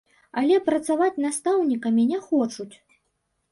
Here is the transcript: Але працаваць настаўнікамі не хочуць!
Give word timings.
Але 0.39 0.55
працаваць 0.69 1.21
настаўнікамі 1.27 2.09
не 2.15 2.19
хочуць! 2.27 2.71